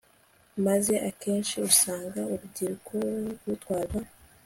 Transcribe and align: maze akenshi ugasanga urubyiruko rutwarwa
maze 0.65 0.93
akenshi 1.09 1.53
ugasanga 1.57 2.19
urubyiruko 2.33 2.93
rutwarwa 3.45 4.01